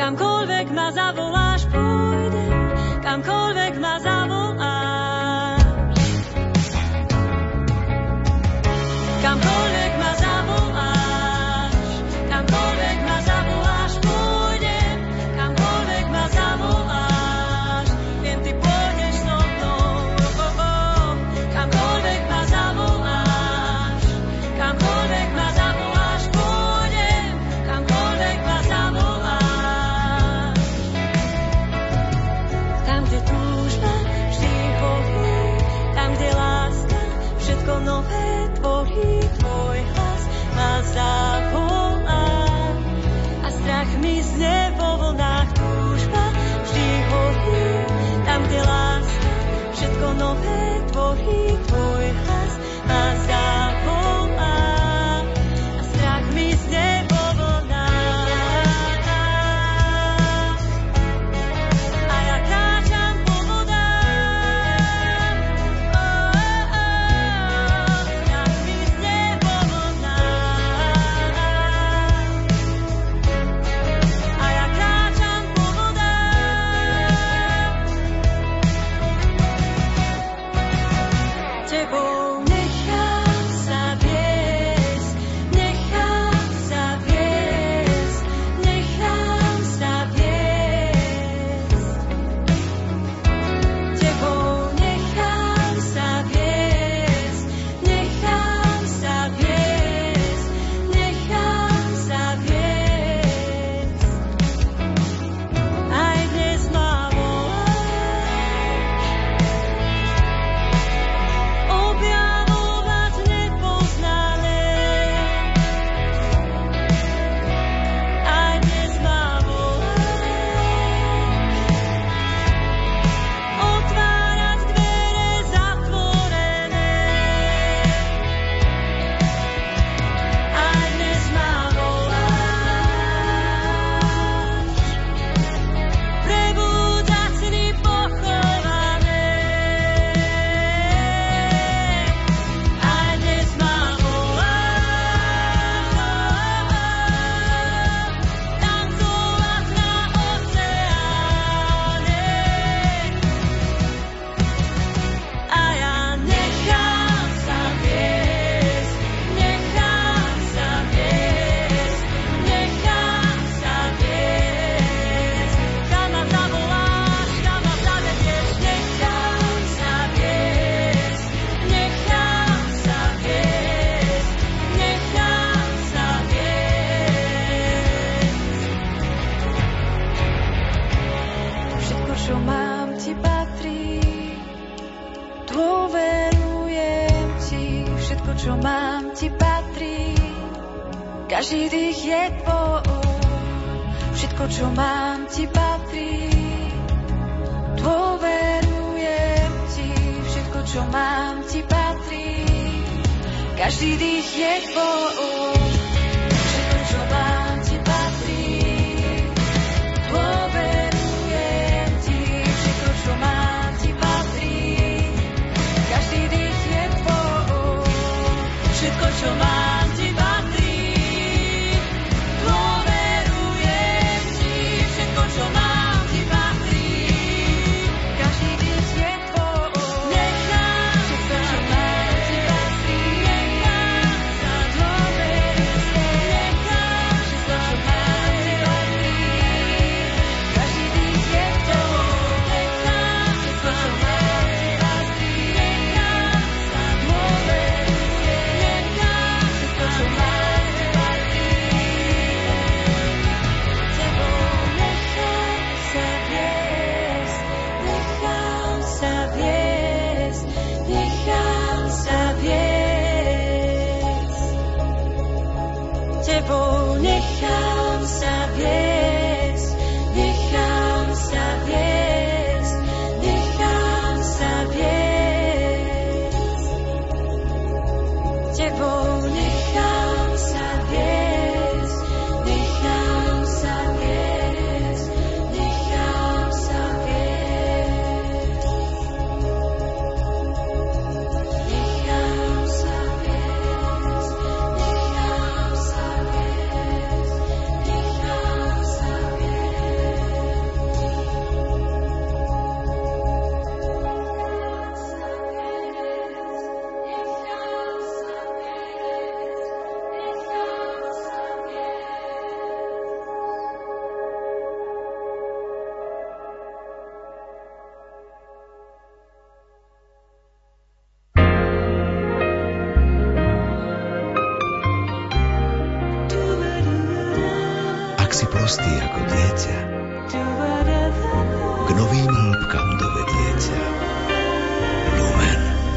[0.06, 1.35] kamkoľvek ma zavolá.